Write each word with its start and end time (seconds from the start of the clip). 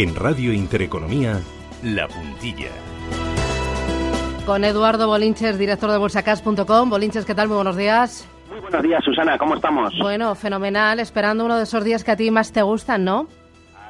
En 0.00 0.16
Radio 0.16 0.54
Intereconomía, 0.54 1.38
La 1.82 2.08
Puntilla. 2.08 2.70
Con 4.46 4.64
Eduardo 4.64 5.06
Bolinches, 5.06 5.58
director 5.58 5.90
de 5.90 5.98
bolsacas.com. 5.98 6.88
Bolinches, 6.88 7.26
¿qué 7.26 7.34
tal? 7.34 7.48
Muy 7.48 7.56
buenos 7.56 7.76
días. 7.76 8.26
Muy 8.50 8.60
buenos 8.60 8.82
días, 8.82 9.04
Susana. 9.04 9.36
¿Cómo 9.36 9.56
estamos? 9.56 9.92
Bueno, 10.00 10.34
fenomenal. 10.34 11.00
Esperando 11.00 11.44
uno 11.44 11.58
de 11.58 11.64
esos 11.64 11.84
días 11.84 12.02
que 12.02 12.12
a 12.12 12.16
ti 12.16 12.30
más 12.30 12.50
te 12.50 12.62
gustan, 12.62 13.04
¿no? 13.04 13.26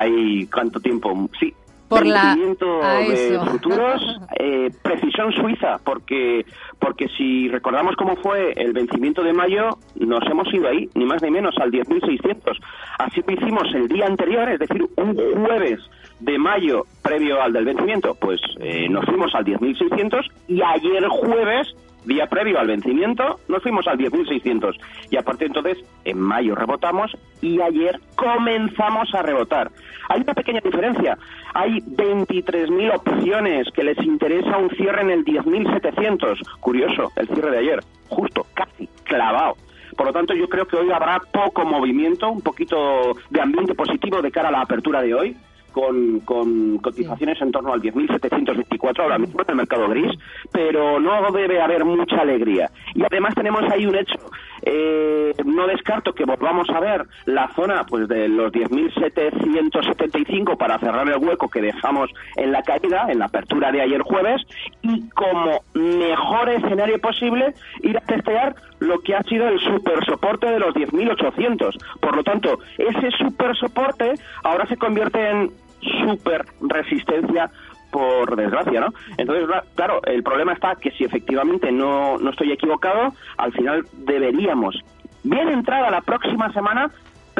Ay, 0.00 0.48
¿cuánto 0.52 0.80
tiempo? 0.80 1.30
Sí, 1.38 1.54
por 1.90 2.06
la 2.06 2.36
de 2.36 3.40
futuros, 3.50 4.00
eh, 4.38 4.70
precisión 4.80 5.32
suiza, 5.32 5.78
porque 5.84 6.46
porque 6.78 7.08
si 7.18 7.48
recordamos 7.48 7.96
cómo 7.96 8.14
fue 8.16 8.52
el 8.52 8.72
vencimiento 8.72 9.22
de 9.22 9.32
mayo, 9.32 9.76
nos 9.96 10.24
hemos 10.30 10.52
ido 10.54 10.68
ahí, 10.68 10.88
ni 10.94 11.04
más 11.04 11.20
ni 11.20 11.30
menos, 11.30 11.54
al 11.60 11.70
10.600. 11.70 12.58
Así 12.98 13.22
que 13.22 13.34
hicimos 13.34 13.64
el 13.74 13.88
día 13.88 14.06
anterior, 14.06 14.48
es 14.48 14.60
decir, 14.60 14.86
un 14.96 15.14
jueves 15.44 15.80
de 16.20 16.38
mayo 16.38 16.84
previo 17.02 17.42
al 17.42 17.52
del 17.52 17.64
vencimiento, 17.64 18.14
pues 18.14 18.40
eh, 18.60 18.88
nos 18.88 19.04
fuimos 19.04 19.34
al 19.34 19.44
10.600 19.44 20.22
y 20.48 20.62
ayer 20.62 21.06
jueves 21.08 21.68
día 22.04 22.26
previo 22.26 22.58
al 22.58 22.66
vencimiento, 22.66 23.40
nos 23.48 23.62
fuimos 23.62 23.86
al 23.86 23.98
10.600 23.98 24.76
y 25.10 25.16
a 25.16 25.22
partir 25.22 25.50
de 25.50 25.58
entonces, 25.58 25.84
en 26.04 26.18
mayo 26.18 26.54
rebotamos 26.54 27.16
y 27.40 27.60
ayer 27.60 28.00
comenzamos 28.16 29.14
a 29.14 29.22
rebotar. 29.22 29.70
Hay 30.08 30.22
una 30.22 30.34
pequeña 30.34 30.60
diferencia. 30.60 31.18
Hay 31.54 31.80
23.000 31.80 32.94
opciones 32.94 33.68
que 33.74 33.84
les 33.84 33.98
interesa 33.98 34.58
un 34.58 34.70
cierre 34.70 35.02
en 35.02 35.10
el 35.10 35.24
10.700. 35.24 36.38
Curioso, 36.60 37.12
el 37.16 37.28
cierre 37.28 37.50
de 37.50 37.58
ayer, 37.58 37.80
justo, 38.08 38.46
casi, 38.54 38.88
clavado. 39.04 39.56
Por 39.96 40.06
lo 40.06 40.12
tanto, 40.12 40.34
yo 40.34 40.48
creo 40.48 40.66
que 40.66 40.76
hoy 40.76 40.90
habrá 40.90 41.20
poco 41.32 41.64
movimiento, 41.64 42.30
un 42.30 42.40
poquito 42.40 43.16
de 43.28 43.40
ambiente 43.40 43.74
positivo 43.74 44.22
de 44.22 44.30
cara 44.30 44.48
a 44.48 44.52
la 44.52 44.62
apertura 44.62 45.02
de 45.02 45.14
hoy 45.14 45.36
con, 45.70 46.20
con 46.20 46.78
cotizaciones 46.78 47.40
en 47.40 47.52
torno 47.52 47.72
al 47.72 47.80
10.724 47.80 49.00
ahora 49.00 49.18
mismo 49.18 49.40
en 49.42 49.50
el 49.50 49.56
mercado 49.56 49.88
gris, 49.88 50.12
pero 50.52 51.00
no 51.00 51.30
debe 51.32 51.60
haber 51.60 51.84
mucha 51.84 52.20
alegría. 52.20 52.70
Y 52.94 53.02
además 53.04 53.34
tenemos 53.34 53.62
ahí 53.70 53.86
un 53.86 53.96
hecho. 53.96 54.18
Eh, 54.62 55.32
no 55.44 55.66
descarto 55.66 56.12
que 56.12 56.24
volvamos 56.24 56.68
a 56.70 56.80
ver 56.80 57.06
la 57.24 57.48
zona 57.54 57.84
pues 57.86 58.06
de 58.08 58.28
los 58.28 58.52
10.775 58.52 60.56
para 60.56 60.78
cerrar 60.78 61.08
el 61.08 61.16
hueco 61.16 61.48
que 61.48 61.62
dejamos 61.62 62.10
en 62.36 62.52
la 62.52 62.62
caída, 62.62 63.06
en 63.08 63.20
la 63.20 63.26
apertura 63.26 63.72
de 63.72 63.80
ayer 63.80 64.02
jueves, 64.02 64.42
y 64.82 65.08
como 65.10 65.62
mejor 65.74 66.50
escenario 66.50 67.00
posible 67.00 67.54
ir 67.82 67.96
a 67.96 68.02
testear 68.02 68.54
lo 68.90 69.00
que 69.00 69.14
ha 69.14 69.22
sido 69.22 69.48
el 69.48 69.60
super 69.60 70.04
soporte 70.04 70.46
de 70.46 70.58
los 70.58 70.74
10.800. 70.74 71.76
Por 72.00 72.16
lo 72.16 72.24
tanto, 72.24 72.58
ese 72.76 73.10
super 73.12 73.56
soporte 73.56 74.14
ahora 74.42 74.66
se 74.66 74.76
convierte 74.76 75.30
en 75.30 75.52
super 75.80 76.44
resistencia 76.60 77.50
por 77.92 78.36
desgracia, 78.36 78.80
¿no? 78.80 78.92
Entonces, 79.16 79.46
claro, 79.74 80.00
el 80.04 80.22
problema 80.22 80.52
está 80.52 80.74
que 80.74 80.90
si 80.92 81.04
efectivamente 81.04 81.70
no, 81.70 82.18
no 82.18 82.30
estoy 82.30 82.52
equivocado, 82.52 83.14
al 83.36 83.52
final 83.52 83.84
deberíamos, 83.92 84.76
bien 85.22 85.48
entrada 85.48 85.90
la 85.90 86.00
próxima 86.00 86.52
semana, 86.52 86.90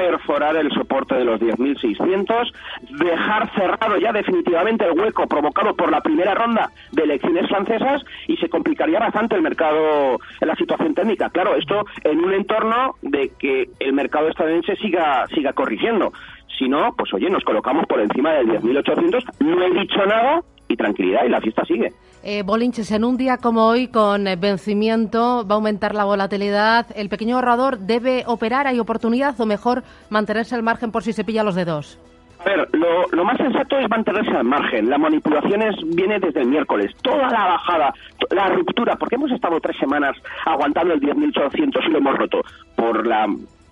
perforar 0.01 0.57
el 0.57 0.71
soporte 0.73 1.15
de 1.15 1.27
los 1.27 1.39
10.600, 1.39 2.53
dejar 2.99 3.53
cerrado 3.55 3.99
ya 3.99 4.13
definitivamente 4.13 4.87
el 4.87 4.99
hueco 4.99 5.27
provocado 5.27 5.75
por 5.77 5.91
la 5.91 6.01
primera 6.01 6.35
ronda 6.35 6.71
de 6.93 7.03
elecciones 7.03 7.47
francesas 7.49 8.03
y 8.27 8.37
se 8.39 8.49
complicaría 8.49 8.99
bastante 8.99 9.37
el 9.37 9.43
mercado 9.43 10.19
la 10.41 10.57
situación 10.57 10.95
técnica. 10.95 11.29
Claro, 11.29 11.55
esto 11.55 11.85
en 12.03 12.25
un 12.25 12.33
entorno 12.33 12.95
de 13.03 13.31
que 13.39 13.69
el 13.79 13.93
mercado 13.93 14.29
estadounidense 14.29 14.77
siga, 14.77 15.27
siga 15.35 15.53
corrigiendo. 15.53 16.15
Si 16.59 16.67
no, 16.67 16.95
pues 16.97 17.13
oye, 17.13 17.29
nos 17.29 17.45
colocamos 17.45 17.85
por 17.87 18.01
encima 18.01 18.33
del 18.33 18.49
10.800, 18.49 19.23
no 19.41 19.63
he 19.63 19.71
dicho 19.81 20.05
nada 20.07 20.41
tranquilidad 20.81 21.25
y 21.25 21.29
la 21.29 21.41
fiesta 21.41 21.65
sigue. 21.65 21.93
Eh, 22.23 22.43
Bolinches, 22.43 22.91
en 22.91 23.05
un 23.05 23.17
día 23.17 23.37
como 23.39 23.67
hoy, 23.67 23.89
con 23.89 24.27
eh, 24.27 24.37
vencimiento, 24.37 25.47
va 25.47 25.55
a 25.55 25.57
aumentar 25.57 25.95
la 25.95 26.05
volatilidad. 26.05 26.87
¿El 26.95 27.09
pequeño 27.09 27.37
ahorrador 27.37 27.79
debe 27.79 28.25
operar? 28.27 28.67
¿Hay 28.67 28.79
oportunidad 28.79 29.39
o 29.41 29.47
mejor 29.47 29.83
mantenerse 30.11 30.55
al 30.55 30.63
margen 30.63 30.91
por 30.91 31.03
si 31.03 31.13
se 31.13 31.25
pilla 31.25 31.45
los 31.45 31.55
dedos? 31.55 31.99
A 32.41 32.45
ver, 32.45 32.69
lo, 32.73 33.07
lo, 33.13 33.25
más 33.25 33.37
sensato 33.37 33.79
es 33.79 33.89
mantenerse 33.89 34.31
al 34.31 34.45
margen. 34.45 34.89
La 34.89 34.97
manipulación 34.97 35.61
es, 35.63 35.77
viene 35.95 36.19
desde 36.19 36.41
el 36.41 36.49
miércoles. 36.49 36.91
Toda 37.03 37.31
la 37.31 37.45
bajada, 37.47 37.93
la 38.31 38.49
ruptura, 38.49 38.97
porque 38.97 39.17
hemos 39.17 39.31
estado 39.31 39.61
tres 39.61 39.77
semanas 39.79 40.17
aguantando 40.47 40.95
el 40.95 41.01
10.800 41.01 41.87
y 41.87 41.91
lo 41.91 41.99
hemos 41.99 42.17
roto 42.17 42.41
por 42.77 43.07
la 43.07 43.27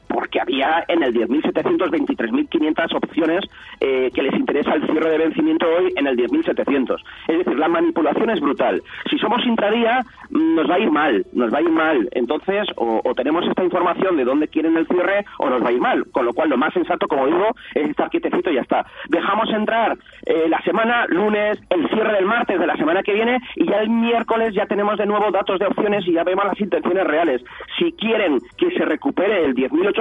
porque 0.08 0.41
había 0.41 0.84
en 0.88 1.02
el 1.02 1.14
10.700 1.14 1.88
23.500 1.91 2.94
opciones 2.94 3.44
eh, 3.80 4.10
que 4.14 4.22
les 4.22 4.34
interesa 4.34 4.74
el 4.74 4.86
cierre 4.86 5.10
de 5.10 5.19
vencimiento 5.19 5.66
hoy 5.66 5.92
en 5.96 6.06
el 6.06 6.16
10.700. 6.16 6.96
Es 7.28 7.38
decir, 7.38 7.58
la 7.58 7.69
manipulación 7.69 8.30
es 8.30 8.41
brutal. 8.41 8.82
Si 9.10 9.19
somos 9.19 9.44
intradía, 9.46 10.00
mm, 10.30 10.54
nos 10.56 10.70
va 10.70 10.74
a 10.76 10.78
ir 10.78 10.91
mal, 10.91 11.26
nos 11.32 11.52
va 11.52 11.58
a 11.58 11.62
ir 11.62 11.70
mal. 11.70 12.08
Entonces, 12.12 12.66
o, 12.76 13.02
tenemos 13.14 13.46
esta 13.46 13.64
información 13.64 14.16
de 14.16 14.24
dónde 14.24 14.48
quieren 14.48 14.76
el 14.76 14.86
cierre 14.86 15.24
o 15.38 15.48
nos 15.48 15.62
va 15.62 15.69
a 15.69 15.72
ir 15.72 15.80
mal. 15.80 16.04
Con 16.12 16.25
lo 16.25 16.32
cual, 16.32 16.50
lo 16.50 16.56
más 16.56 16.72
sensato, 16.72 17.08
como 17.08 17.26
digo, 17.26 17.54
es 17.75 17.88
estar 17.90 18.10
quietecito 18.10 18.50
y 18.50 18.54
ya 18.54 18.62
está. 18.62 18.86
Dejamos 19.08 19.50
entrar 19.50 19.96
eh, 20.26 20.46
la 20.48 20.60
semana, 20.62 21.06
lunes, 21.08 21.60
el 21.70 21.88
cierre 21.88 22.14
del 22.14 22.26
martes 22.26 22.58
de 22.58 22.66
la 22.66 22.76
semana 22.76 23.02
que 23.02 23.14
viene 23.14 23.38
y 23.56 23.66
ya 23.66 23.80
el 23.80 23.90
miércoles 23.90 24.54
ya 24.54 24.66
tenemos 24.66 24.98
de 24.98 25.06
nuevo 25.06 25.30
datos 25.30 25.58
de 25.58 25.66
opciones 25.66 26.06
y 26.06 26.12
ya 26.12 26.25
vemos 26.25 26.44
las 26.44 26.60
intenciones 26.60 27.04
reales. 27.04 27.42
Si 27.78 27.92
quieren 27.92 28.38
que 28.56 28.70
se 28.70 28.84
recupere 28.84 29.44
el 29.44 29.54
10.800 29.54 29.97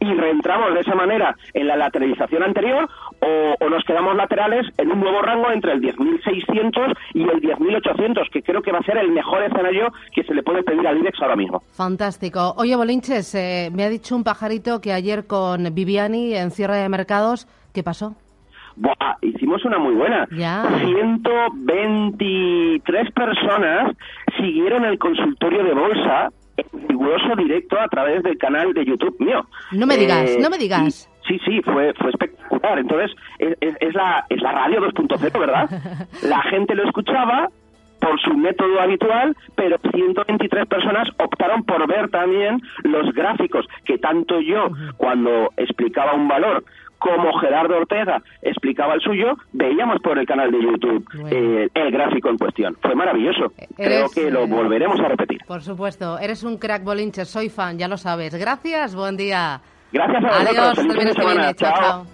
y 0.00 0.14
reentramos 0.14 0.74
de 0.74 0.80
esa 0.80 0.94
manera 0.94 1.36
en 1.52 1.66
la 1.66 1.76
lateralización 1.76 2.42
anterior 2.42 2.88
o, 3.20 3.68
nos 3.68 3.84
quedamos 3.84 4.14
laterales 4.14 4.66
en 4.78 4.92
un 4.92 5.00
nuevo 5.00 5.20
rango 5.22 5.50
entre 5.50 5.72
el 5.72 5.80
10.600 5.80 6.94
y 7.14 7.22
el 7.22 7.40
10.800, 7.40 8.30
que 8.30 8.42
creo 8.42 8.62
que 8.62 8.70
va 8.70 8.78
a 8.78 8.82
ser 8.82 8.98
el 8.98 9.10
mejor 9.10 9.42
escenario 9.42 9.92
que 10.14 10.22
se 10.22 10.32
le 10.32 10.42
puede 10.42 10.62
pedir 10.62 10.86
al 10.86 10.98
IBEX 10.98 11.20
ahora 11.22 11.34
mismo. 11.34 11.62
Fantástico. 11.72 12.54
Oye, 12.56 12.76
Bolinches, 12.76 13.34
eh, 13.34 13.70
me 13.74 13.84
ha 13.84 13.88
dicho 13.88 14.14
un 14.14 14.22
pajarito 14.22 14.80
que 14.80 14.92
ayer 14.92 15.26
con 15.26 15.74
Viviani 15.74 16.34
en 16.34 16.52
cierre 16.52 16.76
de 16.76 16.88
mercados, 16.88 17.48
¿qué 17.72 17.82
pasó? 17.82 18.14
Buah, 18.76 19.16
hicimos 19.22 19.64
una 19.64 19.78
muy 19.78 19.94
buena. 19.94 20.28
Ya. 20.36 20.68
123 20.84 23.10
personas 23.12 23.96
siguieron 24.36 24.84
el 24.84 24.98
consultorio 24.98 25.64
de 25.64 25.74
bolsa 25.74 26.30
riguroso 26.88 27.36
directo 27.36 27.78
a 27.80 27.88
través 27.88 28.22
del 28.22 28.38
canal 28.38 28.72
de 28.74 28.84
YouTube 28.84 29.16
mío. 29.18 29.46
No 29.72 29.86
me 29.86 29.96
digas, 29.96 30.30
eh, 30.30 30.38
no 30.40 30.50
me 30.50 30.58
digas. 30.58 31.10
Sí, 31.26 31.38
sí, 31.44 31.60
fue, 31.62 31.94
fue 31.94 32.10
espectacular. 32.10 32.78
Entonces, 32.78 33.16
es, 33.38 33.56
es, 33.60 33.94
la, 33.94 34.26
es 34.28 34.40
la 34.42 34.52
radio 34.52 34.80
2.0, 34.80 35.38
¿verdad? 35.38 35.70
La 36.22 36.42
gente 36.42 36.74
lo 36.74 36.84
escuchaba 36.84 37.48
por 38.04 38.20
su 38.20 38.34
método 38.36 38.80
habitual, 38.80 39.34
pero 39.54 39.78
123 39.78 40.66
personas 40.66 41.08
optaron 41.18 41.64
por 41.64 41.86
ver 41.88 42.10
también 42.10 42.60
los 42.82 43.14
gráficos 43.14 43.66
que 43.84 43.98
tanto 43.98 44.40
yo, 44.40 44.68
cuando 44.96 45.50
explicaba 45.56 46.12
un 46.12 46.28
valor, 46.28 46.64
como 46.98 47.38
Gerardo 47.38 47.76
Ortega 47.76 48.22
explicaba 48.42 48.94
el 48.94 49.00
suyo, 49.00 49.36
veíamos 49.52 50.00
por 50.00 50.18
el 50.18 50.26
canal 50.26 50.50
de 50.50 50.62
YouTube 50.62 51.06
eh, 51.30 51.68
el 51.74 51.90
gráfico 51.90 52.30
en 52.30 52.38
cuestión. 52.38 52.76
Fue 52.80 52.94
maravilloso. 52.94 53.52
Creo 53.76 54.08
que 54.08 54.30
lo 54.30 54.46
volveremos 54.46 54.98
a 55.00 55.08
repetir. 55.08 55.40
Por 55.46 55.60
supuesto. 55.62 56.18
Eres 56.18 56.44
un 56.44 56.56
crack 56.56 56.82
bolinche, 56.82 57.24
soy 57.24 57.50
fan, 57.50 57.78
ya 57.78 57.88
lo 57.88 57.98
sabes. 57.98 58.34
Gracias, 58.34 58.94
buen 58.94 59.16
día. 59.16 59.60
Gracias 59.92 60.24
a 60.24 60.28
vosotros. 60.28 60.48
Adiós, 60.48 60.74
Feliz 60.76 60.96
fin 60.96 61.06
de 61.06 61.12
semana. 61.12 61.54
chao. 61.54 61.74
chao. 61.76 62.06